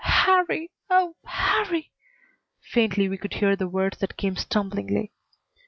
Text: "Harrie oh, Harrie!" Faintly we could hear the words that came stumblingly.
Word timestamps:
"Harrie 0.03 0.71
oh, 0.89 1.13
Harrie!" 1.27 1.91
Faintly 2.59 3.07
we 3.07 3.19
could 3.19 3.35
hear 3.35 3.55
the 3.55 3.67
words 3.67 3.99
that 3.99 4.17
came 4.17 4.35
stumblingly. 4.35 5.11